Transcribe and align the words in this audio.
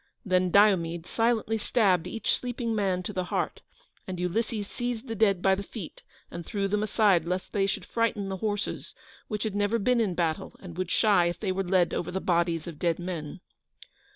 Then 0.25 0.49
Diomede 0.49 1.05
silently 1.05 1.59
stabbed 1.59 2.07
each 2.07 2.33
sleeping 2.35 2.73
man 2.73 3.03
to 3.03 3.13
the 3.13 3.25
heart, 3.25 3.61
and 4.07 4.19
Ulysses 4.19 4.67
seized 4.67 5.07
the 5.07 5.13
dead 5.13 5.43
by 5.43 5.53
the 5.53 5.61
feet 5.61 6.01
and 6.31 6.43
threw 6.43 6.67
them 6.67 6.81
aside 6.81 7.23
lest 7.25 7.53
they 7.53 7.67
should 7.67 7.85
frighten 7.85 8.27
the 8.27 8.37
horses, 8.37 8.95
which 9.27 9.43
had 9.43 9.53
never 9.53 9.77
been 9.77 10.01
in 10.01 10.15
battle, 10.15 10.55
and 10.59 10.75
would 10.75 10.89
shy 10.89 11.25
if 11.27 11.39
they 11.39 11.51
were 11.51 11.63
led 11.63 11.93
over 11.93 12.09
the 12.09 12.19
bodies 12.19 12.65
of 12.65 12.79
dead 12.79 12.97
men. 12.97 13.41